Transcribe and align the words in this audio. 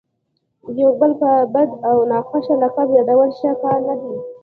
یو 0.81 0.91
بل 0.99 1.11
په 1.21 1.29
بد 1.53 1.69
او 1.89 1.95
ناخوښه 2.11 2.55
لقب 2.63 2.87
یادول 2.97 3.29
ښه 3.39 3.51
کار 3.61 3.77
نه 3.87 3.95
دئ. 4.01 4.15